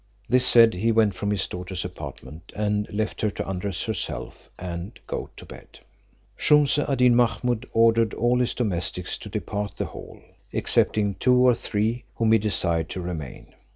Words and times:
This 0.27 0.47
said, 0.47 0.73
he 0.73 0.91
went 0.91 1.13
from 1.13 1.29
his 1.29 1.45
daughter's 1.45 1.85
apartment, 1.85 2.51
and 2.55 2.91
left 2.91 3.21
her 3.21 3.29
to 3.29 3.47
undress 3.47 3.83
herself 3.83 4.49
and 4.57 4.99
go 5.05 5.29
to 5.37 5.45
bed. 5.45 5.77
Shumse 6.35 6.79
ad 6.79 6.97
Deen 6.97 7.13
Mahummud 7.13 7.67
ordered 7.71 8.15
all 8.15 8.39
his 8.39 8.55
domestics 8.55 9.15
to 9.19 9.29
depart 9.29 9.77
the 9.77 9.85
hall, 9.85 10.19
excepting 10.51 11.13
two 11.19 11.35
or 11.35 11.53
three, 11.53 12.05
whom 12.15 12.31
he 12.31 12.39
desired 12.39 12.89
to 12.89 12.99
remain. 12.99 13.53